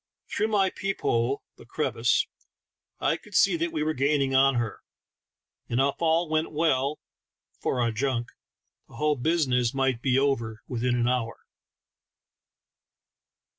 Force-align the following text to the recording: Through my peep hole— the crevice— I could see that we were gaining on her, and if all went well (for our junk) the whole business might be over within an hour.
Through 0.27 0.47
my 0.47 0.71
peep 0.71 1.01
hole— 1.01 1.43
the 1.59 1.65
crevice— 1.67 2.25
I 3.09 3.17
could 3.17 3.35
see 3.35 3.55
that 3.57 3.71
we 3.71 3.83
were 3.83 3.93
gaining 3.93 4.33
on 4.33 4.55
her, 4.55 4.81
and 5.69 5.79
if 5.79 5.93
all 6.01 6.27
went 6.27 6.51
well 6.51 6.97
(for 7.59 7.79
our 7.79 7.91
junk) 7.91 8.29
the 8.87 8.95
whole 8.95 9.15
business 9.15 9.75
might 9.75 10.01
be 10.01 10.17
over 10.17 10.63
within 10.67 10.95
an 10.95 11.07
hour. 11.07 11.45